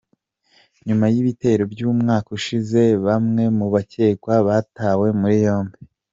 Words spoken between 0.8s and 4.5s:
Nyuma y'ibitero by'umwaka ushize, bamwe mu bakekwa